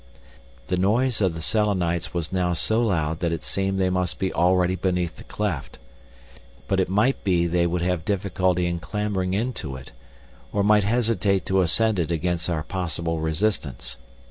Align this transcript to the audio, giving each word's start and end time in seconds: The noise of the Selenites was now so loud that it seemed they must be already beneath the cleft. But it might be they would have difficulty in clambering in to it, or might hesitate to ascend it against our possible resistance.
The 0.65 0.77
noise 0.77 1.21
of 1.21 1.35
the 1.35 1.41
Selenites 1.41 2.11
was 2.11 2.31
now 2.33 2.53
so 2.53 2.81
loud 2.81 3.19
that 3.19 3.31
it 3.31 3.43
seemed 3.43 3.77
they 3.77 3.91
must 3.91 4.17
be 4.17 4.33
already 4.33 4.75
beneath 4.75 5.17
the 5.17 5.23
cleft. 5.23 5.77
But 6.67 6.79
it 6.79 6.89
might 6.89 7.23
be 7.23 7.45
they 7.45 7.67
would 7.67 7.83
have 7.83 8.03
difficulty 8.03 8.65
in 8.65 8.79
clambering 8.79 9.35
in 9.35 9.53
to 9.61 9.75
it, 9.75 9.91
or 10.51 10.63
might 10.63 10.83
hesitate 10.85 11.45
to 11.45 11.61
ascend 11.61 11.99
it 11.99 12.09
against 12.09 12.49
our 12.49 12.63
possible 12.63 13.19
resistance. 13.19 13.97